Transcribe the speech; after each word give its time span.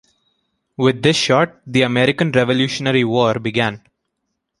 With 0.77 1.03
this 1.03 1.15
shot, 1.15 1.61
the 1.67 1.83
American 1.83 2.31
Revolutionary 2.31 3.03
War 3.03 3.35
began. 3.35 3.83